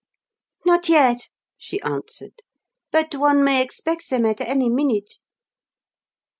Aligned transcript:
"Not 0.65 0.89
yet," 0.89 1.29
she 1.59 1.79
answered. 1.83 2.41
"But 2.89 3.13
one 3.13 3.43
may 3.43 3.61
expect 3.61 4.09
them 4.09 4.25
at 4.25 4.41
any 4.41 4.67
minute." 4.67 5.19